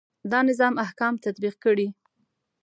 دا 0.31 0.39
نظام 0.49 0.73
احکام 0.85 1.13
تطبیق 1.25 1.55
کړي. 1.63 1.87